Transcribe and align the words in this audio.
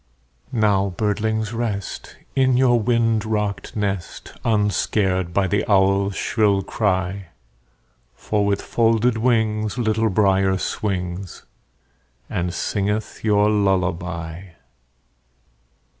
Now, 0.51 0.95
birdlings, 0.97 1.53
rest, 1.53 2.15
In 2.35 2.57
your 2.57 2.79
wind 2.79 3.23
rocked 3.23 3.75
nest, 3.75 4.33
Unscared 4.43 5.31
by 5.31 5.45
the 5.45 5.63
owl's 5.71 6.15
shrill 6.15 6.63
cry; 6.63 7.27
For 8.15 8.43
with 8.43 8.63
folded 8.63 9.19
wings 9.19 9.77
Little 9.77 10.09
Brier 10.09 10.57
swings, 10.57 11.43
And 12.31 12.51
singeth 12.51 13.23
your 13.23 13.47
lullaby. 13.51 14.53